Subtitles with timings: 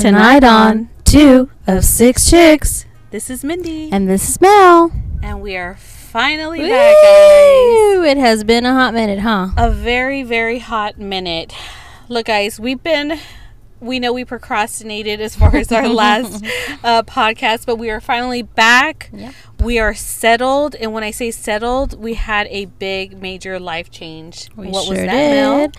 [0.00, 2.84] Tonight on Two of Six Chicks.
[3.10, 4.92] This is Mindy, And this is Mel.
[5.22, 6.68] and we are finally back,
[7.02, 8.06] guys.
[8.10, 9.48] It has been a hot minute, huh?
[9.56, 11.54] A very, very hot minute.
[12.08, 13.18] Look, guys, we've been.
[13.78, 16.44] We know we procrastinated as far as our last
[16.82, 19.10] uh, podcast, but we are finally back.
[19.12, 19.34] Yep.
[19.60, 24.48] We are settled, and when I say settled, we had a big, major life change.
[24.56, 25.72] We what was sure that, Mel?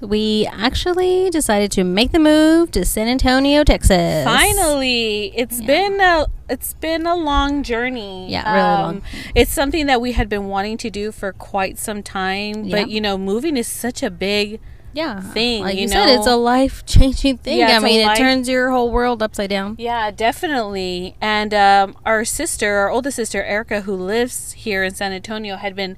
[0.00, 4.24] We actually decided to make the move to San Antonio, Texas.
[4.24, 5.66] Finally, it's Yeah.
[5.66, 8.24] been a it's been a long journey.
[8.24, 9.02] Um, Yeah, really long.
[9.36, 12.78] It's something that we had been wanting to do for quite some time, Yeah.
[12.80, 14.58] but you know, moving is such a big
[14.92, 15.20] Yeah.
[15.20, 17.58] thing, Like you you, said, it's a life changing thing.
[17.58, 19.76] Yeah, I mean, life- it turns your whole world upside down.
[19.78, 21.16] yeah, definitely.
[21.20, 25.76] And um, our sister, our oldest sister Erica, who lives here in San Antonio, had
[25.76, 25.96] been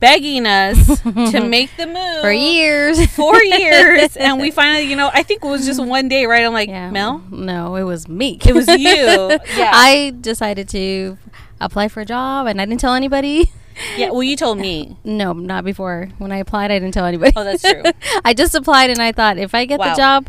[0.00, 3.06] begging us to make the move For years.
[3.14, 6.44] four years, and we finally, you know, I think it was just one day, right?
[6.44, 6.90] I'm like, Yeah.
[6.90, 8.38] Mel, No, it was me.
[8.44, 8.78] It was you.
[9.56, 9.70] Yeah.
[9.74, 11.18] I decided to
[11.60, 13.50] apply for a job and I didn't tell anybody.
[13.96, 14.10] yeah.
[14.10, 14.96] Well, you told me.
[15.04, 16.08] No, not before.
[16.18, 17.32] When I applied, I didn't tell anybody.
[17.36, 17.82] Oh, that's true.
[18.24, 19.90] I just applied and I thought if I get Wow.
[19.90, 20.28] the job,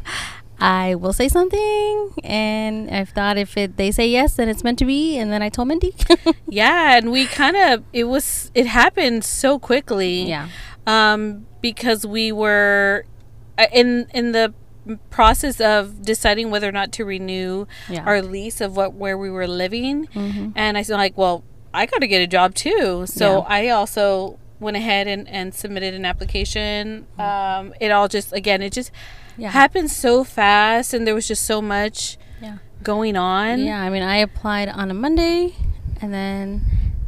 [0.60, 2.14] I will say something.
[2.24, 5.18] And I thought if it, they say yes, then it's meant to be.
[5.18, 5.94] And then I told Mindy.
[6.50, 10.24] Yeah, and we kind of it was it happened so quickly.
[10.30, 10.50] yeah.
[10.88, 13.06] Um because we were
[13.58, 14.54] uh, in in the
[15.10, 18.06] process of deciding whether or not to renew Yeah.
[18.06, 20.08] our lease of what where we were living.
[20.08, 20.54] Mhm.
[20.56, 23.06] And I said like, well, I got to get a job too.
[23.08, 23.46] So Yeah.
[23.48, 27.06] I also went ahead and, and submitted an application.
[27.20, 28.92] Um, it all just again, it just
[29.38, 29.52] Yeah.
[29.52, 32.58] happened so fast, and there was just so much Yeah.
[32.82, 33.60] going on.
[33.60, 33.80] Yeah.
[33.82, 35.54] I mean, I applied on a Monday
[36.02, 36.62] and then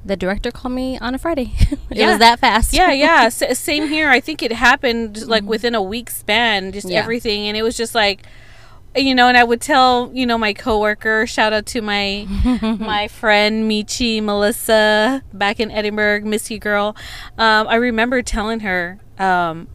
[0.05, 1.51] the director called me on a Friday.
[1.89, 2.09] it Yeah.
[2.09, 2.73] was that fast.
[2.73, 6.87] yeah yeah S- same here i think it happened like within a week span just
[6.87, 6.95] Mm-hmm.
[6.97, 8.23] Everything and it was just like
[8.95, 12.25] you know and i would tell you know my coworker shout out to my
[12.79, 16.95] my friend michi melissa back in edinburg miss you girl
[17.37, 19.67] um, i remember telling her um,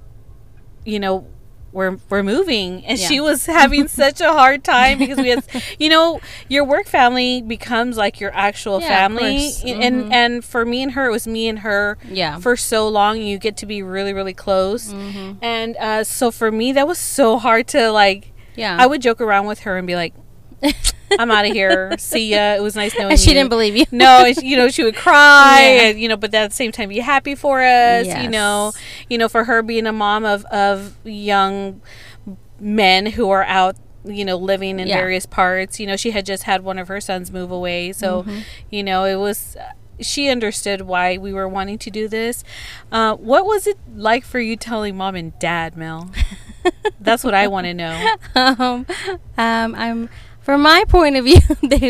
[0.85, 1.27] you know
[1.73, 3.09] we're, we're moving and Yeah.
[3.09, 5.45] she was having such a hard time because we had
[5.79, 9.65] you know your work family becomes like your actual Yeah, family course.
[9.65, 12.39] and and for me and her it was me and her Yeah.
[12.39, 15.39] for so long you get to be really really close Mhm.
[15.43, 18.77] and uh, so for me that was so hard to like Yeah.
[18.79, 20.15] i would joke around with her and be like
[21.19, 23.35] i'm out of here see ya it was nice knowing and she you.
[23.35, 23.85] didn't believe you.
[23.93, 25.83] no you know she would cry Yeah.
[25.89, 28.73] and you know but at the same time be happy for us you know
[29.11, 31.81] you know for her being a mom of of young
[32.61, 34.97] men who are out you know living in Yeah.
[34.97, 38.23] various parts you know she had just had one of her sons move away so
[38.23, 38.39] Mm-hmm.
[38.71, 39.57] you know it was
[40.01, 42.43] she understood why we were wanting to do this
[42.91, 46.11] uh, what was it like for you telling mom and dad mel
[47.01, 48.87] that's what i want to know um,
[49.37, 50.09] um, I'm
[50.45, 51.89] from my point of view, they,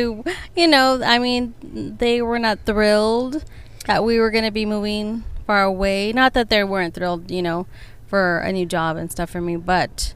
[0.57, 1.55] you know, I mean,
[1.99, 3.45] they were not thrilled
[3.87, 6.13] that we were going to be moving far away.
[6.13, 7.67] Not that they weren't thrilled, you know,
[8.07, 10.15] for a new job and stuff for me, but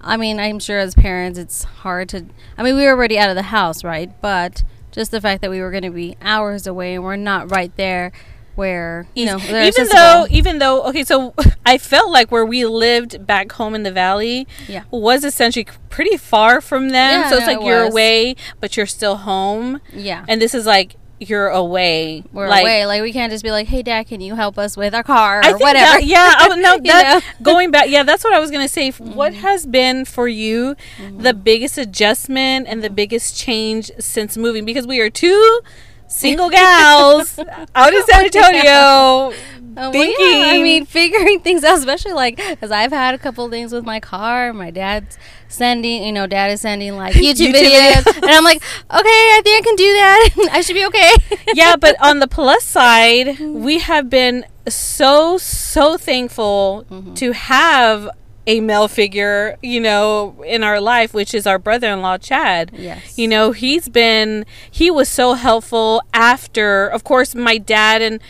[0.00, 2.26] I mean, I'm sure as parents, it's hard to.
[2.56, 4.10] I mean, we were already out of the house, right?
[4.20, 7.50] But just the fact that we were going to be hours away and we're not
[7.52, 8.10] right there,
[8.58, 9.96] where you know, even accessible.
[9.96, 11.32] though even though okay so
[11.66, 14.82] i felt like where we lived back home in the valley Yeah.
[14.90, 17.94] was essentially pretty far from them Yeah, so it's no, like it you're was.
[17.94, 22.86] away but you're still home yeah, and this is like you're away we're like, away.
[22.86, 25.40] Like we can't just be like, "Hey, Dad, can you help us with our car
[25.40, 27.18] or I think whatever?" That, yeah, I, no, You that, know?
[27.20, 27.42] Mm-hmm.
[27.42, 28.90] going back, yeah, that's what I was gonna say.
[29.20, 30.76] What has been for you
[31.18, 34.64] the biggest adjustment and the biggest change since moving?
[34.64, 35.60] Because we are two
[36.08, 37.38] single gals
[37.74, 39.32] out in San Antonio.
[39.80, 40.04] Oh, well,
[40.42, 43.84] yeah, I mean, figuring things out, especially like, because I've had a couple things with
[43.84, 44.52] my car.
[44.52, 47.92] My dad's sending, you know, dad is sending like YouTube, YouTube videos.
[48.02, 48.16] videos.
[48.22, 50.30] and I'm like, okay, I think I can do that.
[50.50, 51.12] I should be okay.
[51.54, 57.14] yeah, but on the plus side, we have been so so thankful Mm-hmm.
[57.14, 58.10] to have
[58.48, 62.70] a male figure, you know, in our life, which is our brother-in-law Chad.
[62.72, 63.18] Yes.
[63.18, 68.20] You know, he's been he was so helpful after, of course, my dad and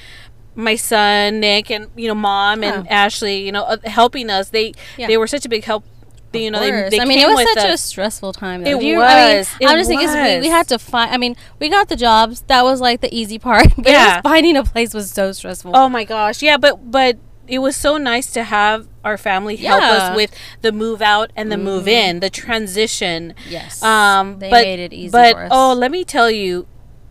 [0.57, 2.93] my son Nick and you know mom and Yeah.
[3.05, 4.51] Ashley, you know, uh, helping us.
[4.51, 5.07] They Yeah.
[5.07, 5.85] they were such a big help.
[6.33, 8.63] You know, they, they I mean, it was such a stressful time.
[8.63, 8.71] though.
[8.79, 9.49] It you- I mean, was.
[9.61, 11.11] It I'm just thinking, we, we had to find.
[11.11, 12.43] I mean, we got the jobs.
[12.49, 13.69] That was like the easy part.
[13.77, 14.21] But Yeah.
[14.23, 15.71] finding a place was so stressful.
[15.75, 17.17] Oh my gosh, yeah, but but
[17.47, 19.91] it was so nice to have our family help Yeah.
[20.11, 20.31] us with
[20.63, 23.35] the move out and the move in, the transition.
[23.49, 23.83] yes.
[23.83, 25.49] Um, they but made it easy but for us.
[25.53, 26.67] oh, let me tell you,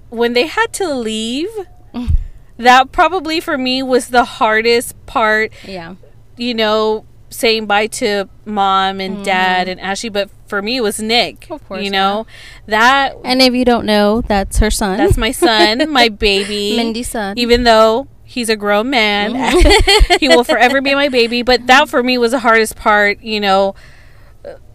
[0.09, 1.49] when they had to leave,
[2.57, 5.51] that probably for me was the hardest part.
[5.65, 5.95] yeah.
[6.37, 10.99] You know, saying bye to mom and dad and Ashley, but for me it was
[11.01, 11.41] Nick.
[11.41, 11.53] Mm-hmm.
[11.53, 12.25] Of course, you know
[12.67, 14.97] that And if you don't know, that's her son.
[14.97, 17.37] that's my son, my baby, Mindy's son.
[17.37, 20.13] Even though he's a grown man, Mm-hmm.
[20.19, 21.41] he will forever be my baby.
[21.41, 23.21] But that for me was the hardest part.
[23.21, 23.75] You know,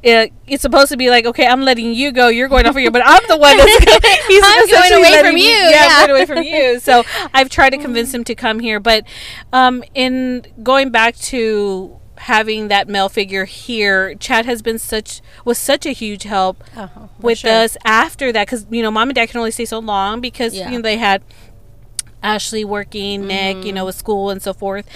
[0.02, 2.26] it, it's supposed to be like, okay, I'm letting you go.
[2.28, 3.78] You're going off here, but I'm the one that's
[4.26, 6.06] he's I'm going away from me- you, Yeah, yeah.
[6.06, 6.80] Going away from you.
[6.88, 9.04] So I've tried to convince him to come here, but
[9.52, 15.58] um, in going back to having that male figure here, Chad has been such was
[15.58, 17.50] such a huge help Uh-huh, with sure.
[17.50, 20.54] us after that because you know mom and dad can only stay so long because
[20.54, 20.70] Yeah.
[20.70, 21.22] you know they had
[22.22, 23.66] Ashley working, Nick, Mm-hmm.
[23.66, 24.86] you know, with school and so forth.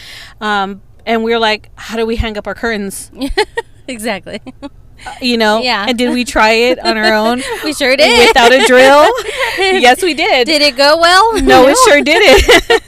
[0.41, 3.11] Um, and we were like, how do we hang up our curtains?
[3.89, 4.41] exactly.
[5.21, 5.61] You know?
[5.61, 5.85] Yeah.
[5.89, 8.29] And did we try it on our own we sure did.
[8.29, 9.05] without a drill?
[9.59, 10.47] yes, we did.
[10.47, 11.41] Did it go well?
[11.43, 12.81] no, it sure didn't.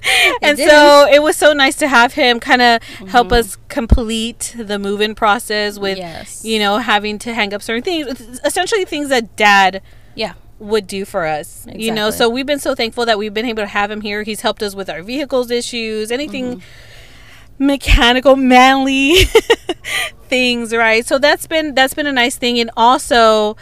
[0.43, 0.71] and didn't.
[0.71, 5.15] so it was so nice to have him kind of help us complete the move-in
[5.15, 6.07] process with, Mm-hmm.
[6.19, 6.45] Yes.
[6.45, 9.83] you know, having to hang up certain things, essentially things that dad
[10.15, 10.33] Yeah.
[10.59, 11.67] Would do for us.
[11.75, 14.23] You know, so we've been so thankful that we've been able to have him here.
[14.23, 16.57] He's helped us with our vehicles issues, anything
[17.59, 17.67] Mm-hmm.
[17.67, 19.17] mechanical, manly
[20.29, 21.05] things, right?
[21.07, 23.57] So that's been that's been a nice thing and also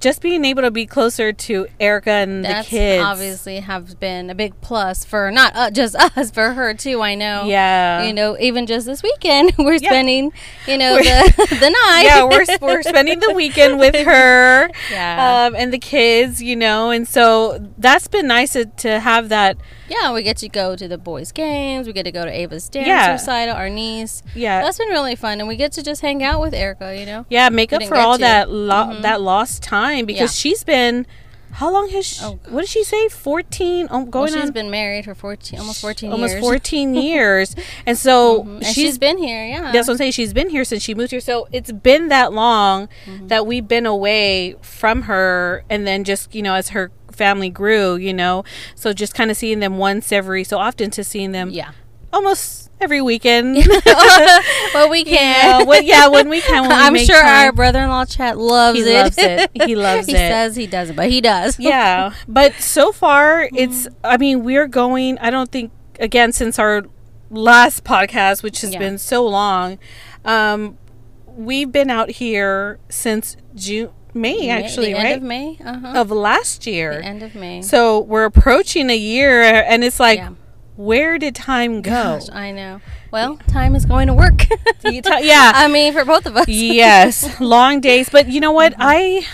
[0.00, 3.04] just being able to be closer to Erica and That's the kids.
[3.04, 7.00] obviously have been a big plus for not uh, just us, for her too.
[7.02, 7.44] I know.
[7.44, 8.04] Yeah.
[8.04, 9.88] You know, even just this weekend, we're Yeah.
[9.90, 10.32] spending,
[10.66, 12.02] you know, We're- the the night.
[12.04, 15.46] yeah, we're we're spending the weekend with her, Yeah.
[15.46, 19.56] um, and the kids, you know, and so that's been nice to, to have that.
[19.88, 21.86] Yeah, we get to go to the boys' games.
[21.86, 23.12] We get to go to Ava's dance Yeah.
[23.12, 24.22] recital, our niece.
[24.34, 26.96] Yeah, That's been really fun, and we get to just hang out with Erica.
[26.98, 27.26] You know.
[27.30, 28.20] Yeah, make up for all to.
[28.20, 29.02] that lo- Mhm.
[29.02, 30.50] that lost time because Yeah.
[30.50, 31.06] she's been.
[31.52, 32.20] How long has she?
[32.22, 33.08] Oh, what did she say?
[33.08, 33.88] Fourteen.
[33.90, 36.40] Oh, Well, going she's on She's been married for fourteen, almost fourteen almost years.
[36.42, 37.56] fourteen years,
[37.86, 38.56] and so Mhm.
[38.56, 38.74] And she's.
[38.74, 39.42] she's been here.
[39.46, 39.72] Yeah.
[39.72, 40.12] that's what I'm saying.
[40.12, 43.28] She's been here since she moved here, so it's been that long Mm-hmm.
[43.28, 47.96] that we've been away from her, and then just you know as her family grew,
[47.96, 51.50] you know, so just kind of seeing them once every so often to seeing them
[51.50, 51.72] yeah.
[52.12, 53.56] almost every weekend.
[54.74, 55.66] well, we Yeah, can.
[55.66, 56.62] when- yeah, when we can.
[56.68, 57.46] When we I'm sure time.
[57.46, 58.94] our brother-in-law Chad loves He it.
[59.02, 59.50] loves it.
[59.66, 60.16] He loves he it.
[60.18, 61.58] He says he doesn't, but he does.
[61.58, 66.82] yeah but so far it's i mean we're going i don't think again since our
[67.30, 68.78] last podcast which has Yeah.
[68.78, 69.78] been so long
[70.24, 70.76] um
[71.26, 75.58] we've been out here since june may May- actually the right end of May.
[75.64, 76.00] Uh-huh.
[76.00, 77.62] of last the year end of May.
[77.62, 80.30] so we're approaching a year and it's like yeah.
[80.76, 82.80] where did time go Gosh, I know.
[83.12, 84.42] Well, time is going to work.
[84.84, 86.46] You tell- yeah I mean, for both of us.
[86.48, 88.82] yes long days but you know what Mm-hmm.
[88.82, 89.26] i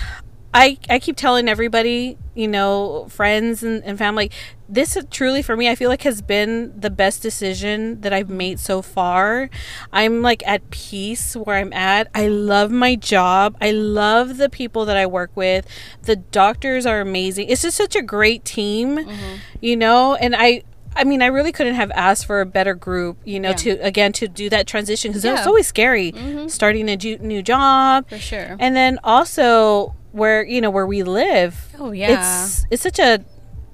[0.55, 4.31] i i keep telling everybody you know friends and, and family
[4.69, 8.59] this truly for me i feel like has been the best decision that i've made
[8.59, 9.49] so far
[9.93, 14.85] i'm like at peace where i'm at i love my job i love the people
[14.85, 15.67] that i work with
[16.03, 19.35] the doctors are amazing it's just such a great team Mm-hmm.
[19.61, 20.63] you know and i
[20.95, 23.55] I mean, I really couldn't have asked for a better group, you know, Yeah.
[23.65, 26.51] to again to do that transition because it was always scary Mhm.
[26.51, 28.57] starting a ju- new job, For sure.
[28.61, 31.75] and then also where you know where we live.
[31.79, 32.45] oh, yeah.
[32.45, 33.25] It's it's such a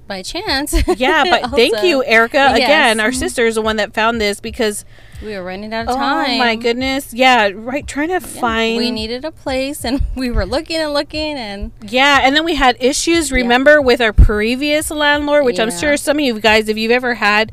[0.07, 0.73] By chance.
[0.97, 2.51] yeah, but thank you, Erica.
[2.53, 2.99] Again, Yes.
[2.99, 3.15] our Mhm.
[3.15, 4.83] sister is the one that found this because
[5.21, 6.31] We were running out of oh time.
[6.31, 10.31] Oh my goodness, yeah, right, trying to Yeah, find We needed a place, and we
[10.31, 14.89] were looking and looking, and Yeah, and then we had issues, remember, with our previous
[14.89, 17.51] landlord, which I'm sure some of you guys, if you've ever had,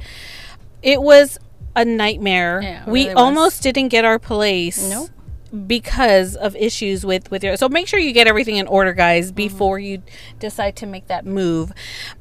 [0.83, 1.39] it was
[1.75, 2.61] a nightmare.
[2.63, 3.23] Yeah, we really was.
[3.23, 4.89] almost didn't get our place.
[4.89, 5.11] Nope.
[5.67, 9.27] Because of issues with with your so make sure you get everything in order, guys,
[9.29, 9.37] Mm-hmm.
[9.37, 10.03] before you
[10.39, 11.73] decide to make that move.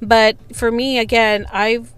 [0.01, 1.93] But for me, again, I've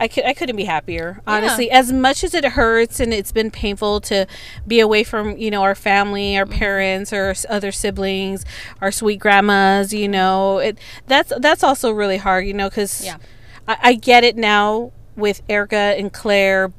[0.00, 3.52] I, could, I couldn't be happier honestly as much as it hurts and it's been
[3.52, 4.26] painful to
[4.66, 6.58] be away from you know our family our Mm-hmm.
[6.58, 8.44] parents or other siblings
[8.80, 13.18] our sweet grandmas you know it that's that's also really hard you know because Yeah.
[13.68, 16.72] I, I get it now with erica and claire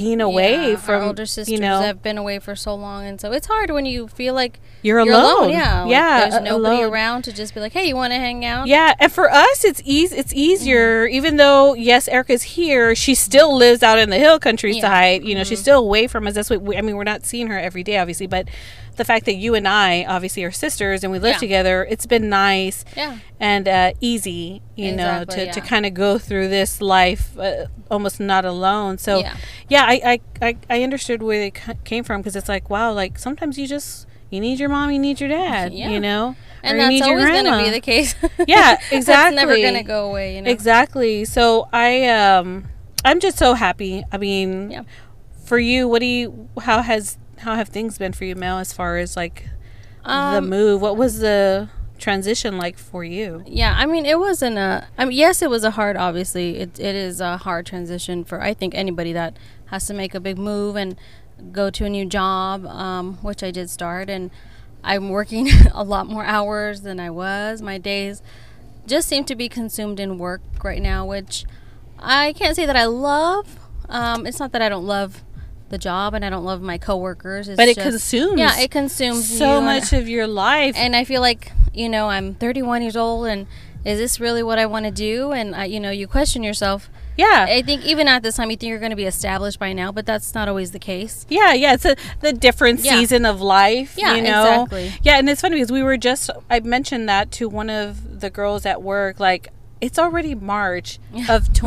[0.00, 3.04] being away Yeah, from our older sisters you know have been away for so long,
[3.06, 5.50] and so it's hard when you feel like you're, you're alone, alone.
[5.50, 6.92] Yeah, like, yeah There's a- nobody alone.
[6.92, 9.64] around to just be like, "Hey, you want to hang out?" Yeah, and for us,
[9.64, 10.16] it's easy.
[10.16, 11.14] It's easier, Mm-hmm.
[11.14, 12.94] even though yes, Erica's here.
[12.94, 15.24] She still lives out in the hill countryside.
[15.24, 15.62] You know, she's Mm-hmm.
[15.62, 16.34] still away from us.
[16.34, 16.96] That's what we, I mean.
[16.96, 18.48] We're not seeing her every day, obviously, but
[18.98, 21.38] the fact that you and I obviously are sisters and we live Yeah.
[21.38, 24.60] together, it's been nice yeah, and uh, easy.
[24.76, 25.66] You know, Exactly, to, to yeah.
[25.66, 28.98] kind of go through this life uh, almost not alone.
[28.98, 29.36] So Yeah.
[29.68, 31.52] yeah, I, I I I understood where they
[31.84, 34.06] came from because it's like wow, like sometimes you just.
[34.30, 35.88] You need your mom, you need your dad, Yeah.
[35.88, 36.36] you know?
[36.62, 38.14] and Or that's always going to be the case.
[38.46, 39.02] Yeah, exactly.
[39.06, 40.36] That's never going to go away.
[40.36, 40.50] You know.
[40.50, 41.24] Exactly.
[41.24, 42.66] So I um
[43.06, 44.04] I'm just so happy.
[44.12, 44.82] I mean, Yeah.
[45.46, 46.50] for you, what do you?
[46.60, 48.58] How has how have things been for you, Mel?
[48.58, 49.48] As far as like
[50.04, 51.68] the Um, move, what was the
[51.98, 53.42] transition like for you?
[53.46, 54.86] Yeah, I mean, it wasn't a.
[54.96, 55.96] I mean, yes, it was a hard.
[55.96, 60.14] Obviously, it it is a hard transition for I think anybody that has to make
[60.14, 60.96] a big move and
[61.52, 64.30] go to a new job, um, which I did start, and
[64.82, 67.60] I'm working a lot more hours than I was.
[67.62, 68.22] My days
[68.86, 71.44] just seem to be consumed in work right now, which
[71.98, 73.58] I can't say that I love.
[73.88, 75.22] Um, it's not that I don't love
[75.70, 77.48] the job and I don't love my coworkers.
[77.48, 80.74] It's But it just- consumes Yeah, it consumes so and- much of your life.
[80.76, 83.46] and I feel like you know I'm 31 years old, and
[83.84, 85.32] is this really what I want to do?
[85.32, 86.90] And I, you know, you question yourself.
[87.16, 87.46] yeah.
[87.48, 89.90] I think even at this time, you think you're going to be established by now,
[89.92, 91.26] but that's not always the case.
[91.28, 92.92] Yeah, yeah, it's a the different Yeah.
[92.98, 93.94] season of life.
[93.96, 94.42] Yeah, you know?
[94.64, 94.92] exactly.
[95.02, 98.30] Yeah, and it's funny because we were just I mentioned that to one of the
[98.30, 99.18] girls at work.
[99.20, 99.48] Like
[99.80, 100.98] it's already March
[101.28, 101.52] of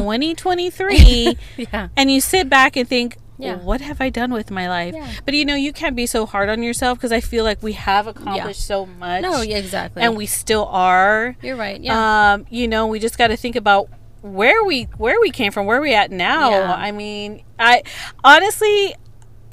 [0.45, 3.55] 2023, Yeah, and you sit back and think, Yeah.
[3.55, 4.93] what have I done with my life?
[4.93, 5.11] Yeah.
[5.25, 7.73] But you know, you can't be so hard on yourself because I feel like we
[7.73, 9.23] have accomplished so much.
[9.23, 10.03] no, yeah, exactly.
[10.03, 11.35] and we still are.
[11.41, 11.81] you're right.
[11.81, 13.89] Yeah, Um, you know, we just got to think about
[14.21, 16.51] where we where we came from, where we at now.
[16.51, 16.73] Yeah.
[16.75, 17.81] I mean, I
[18.23, 18.95] honestly,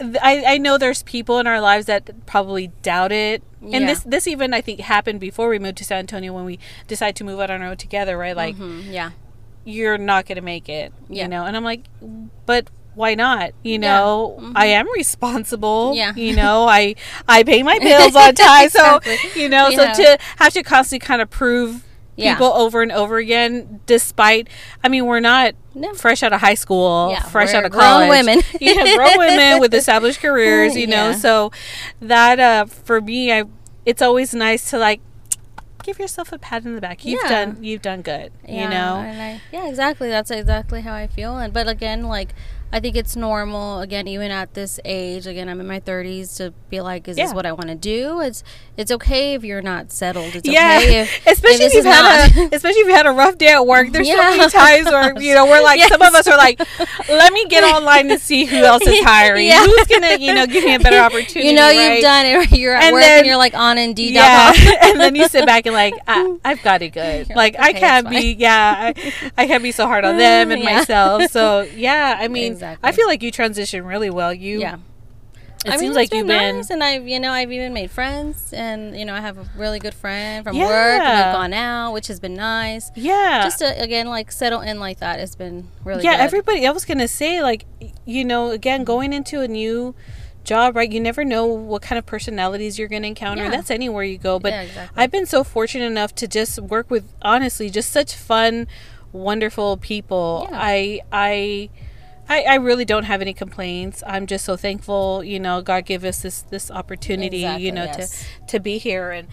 [0.00, 3.42] I I know there's people in our lives that probably doubt it.
[3.62, 3.78] Yeah.
[3.78, 6.58] And this this even I think happened before we moved to San Antonio when we
[6.86, 8.36] decided to move out on our own together, right?
[8.36, 9.10] Like Mhm, yeah,
[9.64, 11.22] you're not going to make it, Yeah.
[11.24, 11.44] you know.
[11.46, 11.84] And I'm like,
[12.46, 13.52] but why not?
[13.62, 13.78] You Yeah.
[13.78, 14.52] know, Mhm.
[14.56, 15.92] I am responsible.
[15.94, 16.12] Yeah.
[16.14, 16.94] You know, I
[17.28, 19.00] I pay my bills on time, so
[19.34, 19.92] you know, Yeah.
[19.94, 21.84] so to have to constantly kind of prove
[22.16, 22.34] Yeah.
[22.34, 24.48] people over and over again, despite
[24.82, 25.94] I mean, we're not No.
[25.94, 28.10] fresh out of high school, Yeah, fresh out of grown college.
[28.10, 28.42] women.
[28.60, 31.10] you know, grown women with established careers, you know.
[31.10, 31.14] Yeah.
[31.16, 31.52] So
[32.02, 33.44] that uh for me, I
[33.86, 35.00] it's always nice to like
[35.84, 37.04] give yourself a pat in the back.
[37.04, 37.30] You've Yeah.
[37.46, 38.32] done you've done good.
[38.46, 38.94] Yeah, you know.
[38.96, 40.08] I, yeah, exactly.
[40.10, 41.38] That's exactly how I feel.
[41.38, 42.34] And but again, like
[42.72, 43.80] I think it's normal.
[43.80, 47.24] Again, even at this age, again, I'm in my 30s to be like, is Yeah.
[47.26, 48.20] this what I want to do?
[48.20, 48.44] It's
[48.76, 50.36] it's okay if you're not settled.
[50.36, 52.52] It's yeah, okay if, especially if if, you've had not.
[52.52, 53.90] a, especially if you had a rough day at work.
[53.90, 54.36] There's so Yeah.
[54.36, 56.60] many times where you know we're like some of us are like,
[57.08, 59.46] let me get online to see who else is hiring.
[59.46, 59.64] Yeah.
[59.64, 61.48] Who's gonna you know give me a better opportunity?
[61.48, 61.94] you know right?
[61.94, 62.50] you've done it.
[62.58, 64.14] You're at And work then- and you're like on Indeed.
[64.14, 67.28] Yeah, and then you sit back and like, I, I've got it good.
[67.28, 70.50] You're Like like, I can't be, yeah, I, I can't be so hard on them
[70.50, 71.22] and myself.
[71.30, 72.88] So yeah, I mean, Exactly.
[72.88, 74.32] I feel like you transition really well.
[74.34, 74.74] You, Yeah.
[75.64, 77.72] it I mean, seems it's like you've been, nice, and I've you know I've even
[77.72, 80.66] made friends, and you know I have a really good friend from Yeah.
[80.66, 82.90] work, and we've gone out, which has been nice.
[82.94, 86.12] yeah, Just to again like settle in like that has been really yeah.
[86.16, 86.20] good.
[86.22, 87.64] Everybody, I was gonna say, like,
[88.04, 89.94] you know, again, going into a new
[90.44, 90.90] job, right?
[90.90, 93.42] You never know what kind of personalities you're gonna encounter.
[93.44, 93.50] Yeah.
[93.50, 94.38] That's anywhere you go.
[94.38, 95.02] But Yeah, exactly.
[95.02, 98.66] I've been so fortunate enough to just work with, honestly, just such fun,
[99.12, 100.46] wonderful people.
[100.50, 100.58] Yeah.
[100.60, 101.70] I, I.
[102.28, 104.02] I, I really don't have any complaints.
[104.06, 107.84] I'm just so thankful, you know, God give us this this opportunity, Exactly, you know,
[107.84, 108.26] yes.
[108.46, 109.28] to to be here and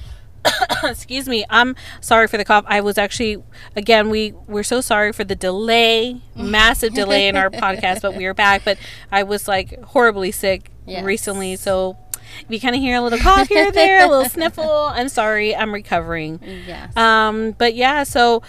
[0.84, 1.44] excuse me.
[1.50, 2.66] I'm sorry for the cough.
[2.68, 3.44] I was actually
[3.76, 8.26] again, we we're so sorry for the delay, massive delay in our podcast, but we
[8.26, 8.78] are back, but
[9.12, 11.04] I was like horribly sick Yes.
[11.04, 11.98] recently, so
[12.42, 15.56] if you kind of hear a little cough here there, a little sniffle, I'm sorry.
[15.56, 16.40] I'm recovering.
[16.68, 16.96] Yes.
[16.96, 18.44] Um, but yeah, so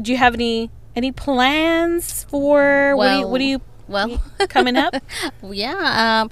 [0.00, 4.76] do you have any any plans for what do you what do you well, coming
[4.76, 4.94] up?
[5.42, 6.22] yeah.
[6.22, 6.30] Um,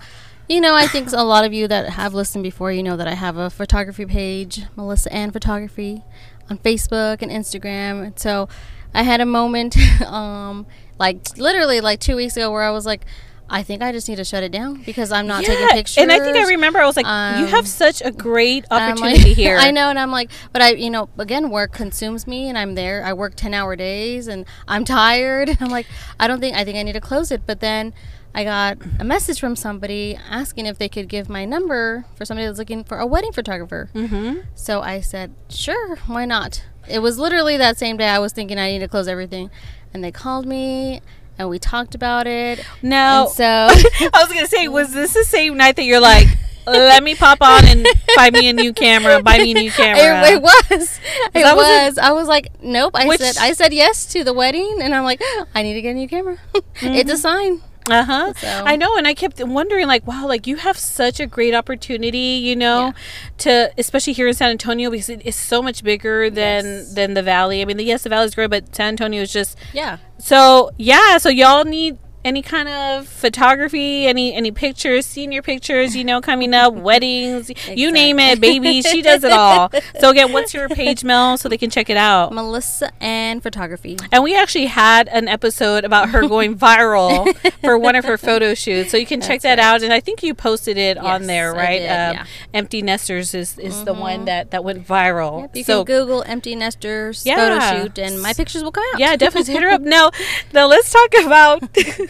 [0.49, 3.07] you know, I think a lot of you that have listened before, you know that
[3.07, 6.03] I have a photography page, Melissa Ann Photography,
[6.49, 8.05] on Facebook and Instagram.
[8.05, 8.49] And so
[8.93, 9.77] I had a moment,
[10.07, 10.67] um,
[10.99, 13.07] like literally like two weeks ago, where I was like,
[13.53, 15.99] I think I just need to shut it down because I'm not taking Yeah, pictures.
[15.99, 17.11] And I think I remember I was like, you
[17.47, 19.57] Um, have such a great opportunity like- here.
[19.59, 22.77] I know, and I'm like, but I, you know, again, work consumes me, and I'm
[22.77, 23.05] there.
[23.05, 25.57] I work ten hour days, and I'm tired.
[25.61, 25.87] I'm like,
[26.21, 27.43] I don't think I think I need to close it.
[27.45, 27.93] But then
[28.33, 32.47] I got a message from somebody asking if they could give my number for somebody
[32.47, 33.91] that's looking for a wedding photographer.
[33.93, 34.43] Mm-hmm.
[34.55, 36.63] So I said, sure, why not?
[36.89, 39.51] It was literally that same day I was thinking I need to close everything,
[39.93, 41.01] and they called me.
[41.41, 42.63] And we talked about it.
[42.83, 43.25] No.
[43.25, 46.27] And so I was gonna say, was this the same night that you're like,
[46.67, 50.29] let me pop on and buy me a new camera, buy me a new camera?
[50.29, 51.01] It, it was.
[51.33, 51.97] It was was.
[51.97, 52.95] a- I was like, nope.
[52.95, 55.23] I Which- said I said yes to the wedding, and I'm like,
[55.55, 56.37] I need to get a new camera.
[56.83, 57.17] It's a mm-hmm.
[57.17, 57.63] sign.
[57.93, 58.33] Uh huh.
[58.41, 61.55] So- I know, and I kept wondering, like, wow, like you have such a great
[61.55, 62.93] opportunity, you know,
[63.39, 66.95] to especially here in San Antonio because it is so much bigger than Yes.
[66.95, 67.63] than the valley.
[67.63, 69.99] I mean, the, yes, the valley's great, but San Antonio is just Yeah.
[70.19, 71.19] so yeah.
[71.19, 76.53] So y'all need any kind of photography, any any pictures, senior pictures, you know, coming
[76.55, 79.71] up, weddings, you name it, baby, she does it all.
[80.01, 82.33] So again, what's your page, Mel, so they can check it out?
[82.33, 83.97] Melissa Ann photography.
[84.13, 88.55] And we actually had an episode about her going viral for one of her photo
[88.55, 89.75] shoots, so you can check That's that right.
[89.77, 89.83] out.
[89.83, 91.79] And I think you posted it on there, right?
[91.81, 92.27] did, um, yeah.
[92.53, 95.43] Empty nesters is is the one that that went viral.
[95.43, 97.37] Yep, you so can Google empty nesters Yeah.
[97.37, 99.01] photo shoot, and my pictures will come out.
[99.01, 99.81] yeah, definitely hit her up.
[99.91, 100.11] Now,
[100.53, 101.63] now let's talk about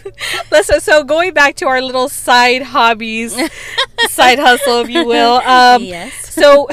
[0.50, 3.34] let's so going back to our little side hobbies,
[4.08, 5.36] side hustle, if you will.
[5.44, 6.12] Um, yes.
[6.32, 6.68] so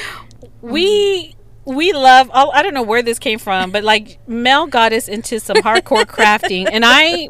[0.62, 1.34] we
[1.64, 5.06] we love oh, i don't know where this came from but like mel got us
[5.06, 7.28] into some hardcore crafting and i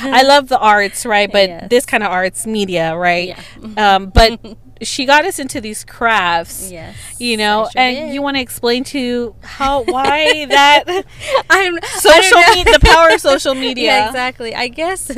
[0.00, 1.70] i love the arts right but Yes.
[1.70, 3.96] this kind of arts media right Yeah.
[3.96, 4.38] um but
[4.82, 6.96] she got us into these crafts Yes.
[7.20, 8.14] you know sure and did.
[8.14, 10.84] you want to explain to how why that
[11.50, 14.54] I'm social media the power of social media Yeah, exactly.
[14.54, 15.10] I guess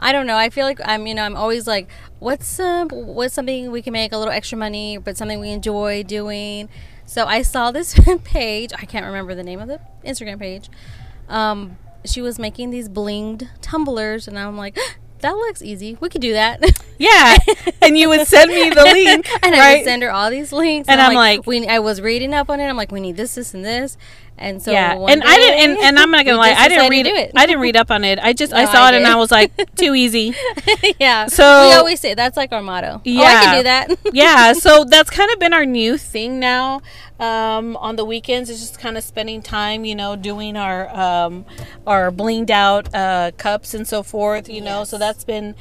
[0.00, 0.36] I don't know.
[0.36, 3.92] I feel like I'm, you know, I'm always like, what's um, what's something we can
[3.92, 6.68] make a little extra money, but something we enjoy doing.
[7.06, 8.72] So I saw this page.
[8.76, 10.68] I can't remember the name of the Instagram page.
[11.28, 14.76] Um, she was making these blinged tumblers, and I'm like,
[15.24, 15.96] that looks easy.
[16.00, 16.60] We could do that.
[16.98, 17.36] yeah
[17.82, 20.88] and you would send me the link and I would send her all these links.
[20.88, 21.66] And I'm like- we.
[21.66, 22.64] I was reading up on it.
[22.68, 23.96] I'm like, we need this, this, and this.
[24.36, 27.06] And so yeah, and I didn't, and, and I'm not gonna lie, I didn't read
[27.06, 27.30] it.
[27.36, 28.18] I didn't read up on it.
[28.18, 29.06] I just I saw I it and.
[29.06, 30.34] I was like, too easy.
[30.98, 31.26] yeah.
[31.26, 33.00] So- we always say that's like our motto.
[33.04, 34.12] Yeah, oh, I can do that.
[34.12, 36.82] yeah, so that's kind of been our new thing now.
[37.20, 41.46] Um, on the weekends, it's just kind of spending time, you know, doing our um,
[41.86, 44.48] our blinged out uh, cups and so forth.
[44.48, 45.54] You know, so that's been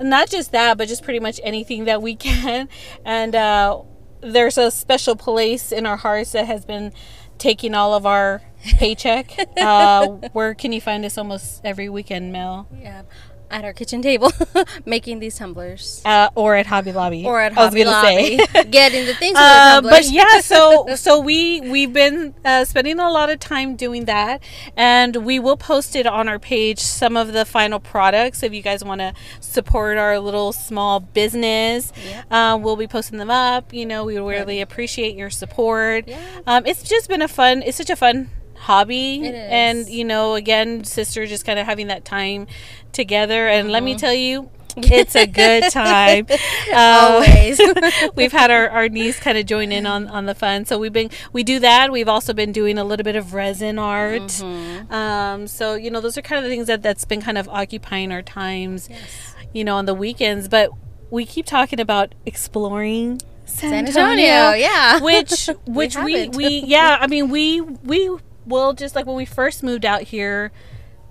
[0.00, 2.68] not just that, but just pretty much anything that we can.
[3.04, 3.82] And uh,
[4.20, 6.92] there's a special place in our hearts that has been
[7.38, 8.42] taking all of our
[8.76, 9.36] paycheck.
[9.56, 12.66] uh, where can you find us almost every weekend, Mel?
[12.80, 13.02] yeah.
[13.50, 14.30] At our kitchen table,
[14.84, 16.02] making these tumblers.
[16.04, 17.24] Uh, or at Hobby Lobby.
[17.24, 18.36] Or at Hobby Lobby,
[18.70, 22.98] getting the things for Uh, the but yeah, so so we we've been uh, spending
[23.00, 24.42] a lot of time doing that,
[24.76, 28.60] and we will post it on our page some of the final products if you
[28.62, 31.92] guys want to support our little small business.
[32.06, 32.24] Yeah.
[32.30, 33.72] Uh, we'll be posting them up.
[33.72, 36.06] You know, we really appreciate your support.
[36.06, 36.20] Yeah.
[36.46, 37.62] Um, it's just been a fun.
[37.62, 39.48] It's such a fun hobby It is.
[39.52, 42.48] and you know again sister just kind of having that time
[42.92, 43.98] together and let me Mm-hmm.
[43.98, 46.26] tell you it's a good time
[46.72, 46.76] Um,
[47.14, 47.60] Always.
[48.14, 50.92] we've had our, our niece kind of join in on, on the fun so we've
[50.92, 54.92] been we do that we've also been doing a little bit of resin art Mm-hmm.
[54.92, 57.48] um, so you know those are kind of the things that that's been kind of
[57.48, 59.34] occupying our times Yes.
[59.52, 60.70] you know on the weekends but
[61.10, 65.00] we keep talking about exploring san, San Antonio, yeah.
[65.00, 66.36] which which we, haven't.
[66.36, 68.10] we yeah i mean we we
[68.46, 70.52] will just like when we first moved out here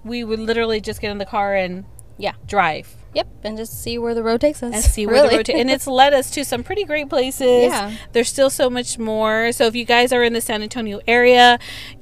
[0.07, 1.85] we would literally just get in the car and
[2.17, 2.33] Yeah.
[2.47, 3.27] drive Yep.
[3.43, 4.73] And just see where the road takes us.
[4.73, 5.29] and see where really.
[5.29, 7.71] the road ta- and it's led us to some pretty great places.
[7.71, 7.95] Yeah.
[8.11, 9.51] There's still so much more.
[9.51, 11.57] So if you guys are in the San Antonio area,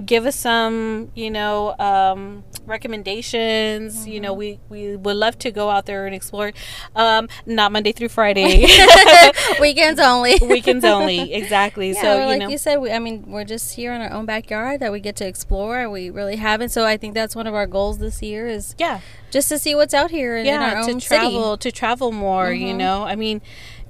[0.05, 4.07] give us some, you know, um, recommendations.
[4.07, 6.51] You know, we we would love to go out there and explore.
[6.95, 8.65] Um, not Monday through Friday,
[9.59, 10.37] Weekends only.
[10.41, 11.33] weekends only.
[11.45, 11.91] Exactly.
[11.93, 14.11] Yeah, so you like know, you said, we, I mean, we're just here in our
[14.11, 15.79] own backyard that we get to explore.
[15.79, 18.73] and We really haven't, so I think that's one of our goals this year is
[18.77, 19.01] yeah.
[19.35, 21.61] Just to see what's out here our yeah to travel city.
[21.65, 22.77] to travel more you Mhm.
[22.83, 23.41] know i mean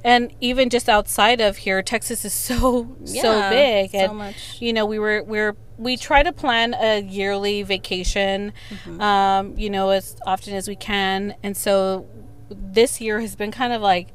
[0.04, 4.62] and even just outside of here texas is so so Yeah, big so and much.
[4.66, 9.02] you know we were we're we try to plan a yearly vacation Mm-hmm.
[9.10, 12.06] um you know as often as we can and so
[12.50, 14.08] this year has been kind of like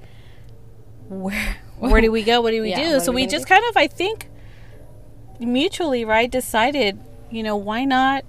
[1.09, 1.57] where
[1.91, 3.55] where do we go what do we Yeah, do so we we just do?
[3.55, 4.29] kind of i think
[5.39, 6.99] mutually right decided
[7.31, 8.25] you know why not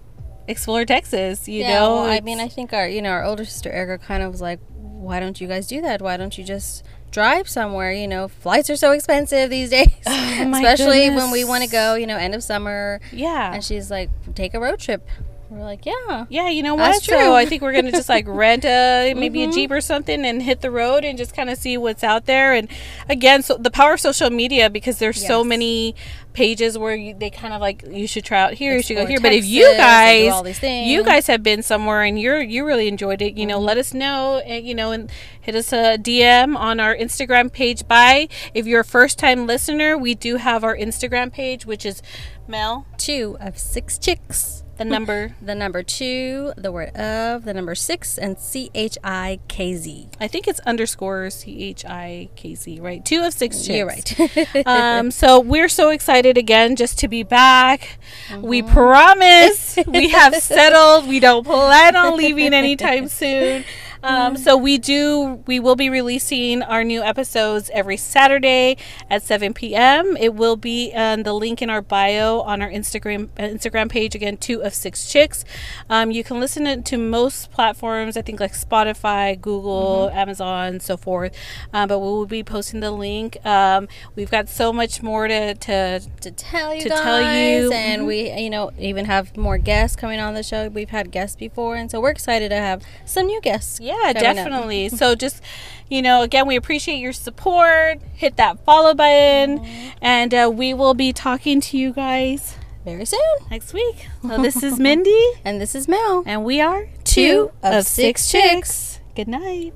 [0.51, 3.45] explore texas you yeah, know well, I mean, I think our you know our older
[3.45, 4.59] sister Erica kind of was like,
[5.01, 6.01] why don't you guys do that?
[6.01, 7.91] Why don't you just drive somewhere?
[7.91, 11.95] You know, flights are so expensive these days, Oh, especially when we want to go.
[11.95, 15.07] You know, end of summer, yeah and she's like, take a road trip.
[15.51, 16.25] We're like, yeah.
[16.29, 17.03] Yeah, you know That's what?
[17.03, 17.33] So true.
[17.33, 19.53] I think we're gonna just like rent a maybe a Mhm.
[19.53, 22.53] jeep or something and hit the road and just kind of see what's out there.
[22.53, 22.69] And
[23.09, 25.93] again, so the power of social media because there's so many
[26.31, 29.01] pages where you, they kind of like you should try out here, you should go
[29.01, 29.19] Explore here.
[29.21, 33.21] But if you Texas guys, you guys have been somewhere and you're you really enjoyed
[33.21, 33.65] it, you know, Mm-hmm.
[33.65, 34.37] let us know.
[34.45, 35.11] And you know, and
[35.41, 37.85] hit us a DM on our Instagram page.
[37.89, 42.01] By if you're a first time listener, we do have our Instagram page, which is
[42.47, 42.85] Mel.
[42.97, 45.35] two of six chicks The number.
[45.41, 50.09] the number two, the word of, the number six, and C H I K Z.
[50.19, 53.03] I think it's underscore C H I K Z, right?
[53.05, 53.69] Two of six chicks.
[53.77, 54.65] You're right.
[54.67, 57.99] um, so we're so excited again just to be back.
[58.39, 58.73] We Mm-hmm.
[58.73, 61.07] promise we have settled.
[61.07, 63.63] We don't plan on leaving anytime soon.
[64.03, 65.43] Um, so we do.
[65.45, 68.77] We will be releasing our new episodes every Saturday
[69.09, 70.17] at 7 p.m.
[70.17, 74.15] It will be on the link in our bio on our Instagram uh, Instagram page.
[74.15, 75.45] Again, two of six chicks.
[75.89, 78.17] Um, you can listen to most platforms.
[78.17, 81.35] I think like Spotify, Google, Amazon, so forth.
[81.73, 83.37] Um, but we will be posting the link.
[83.45, 87.71] Um, we've got so much more to to to tell you To guys, tell you.
[87.71, 90.69] and we, you know, even have more guests coming on the show.
[90.69, 93.79] We've had guests before, and so we're excited to have some new guests.
[93.79, 94.89] Yeah, coming definitely.
[94.89, 95.41] so just,
[95.89, 97.99] you know, again, we appreciate your support.
[98.13, 99.89] Hit that follow button, Mm-hmm.
[100.01, 103.19] and uh, we will be talking to you guys very soon.
[103.49, 104.07] next week.
[104.21, 106.23] So this is Mindy, And this is Mel.
[106.25, 108.99] and we are Two of Six Chicks.
[109.15, 109.73] Good night.